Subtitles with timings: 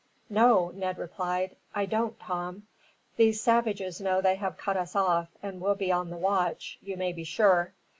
[0.31, 1.57] "No," Ned replied.
[1.75, 2.63] "I don't, Tom.
[3.17, 6.79] These savages know that they have cut us off, and will be on the watch,
[6.81, 7.73] you may be sure.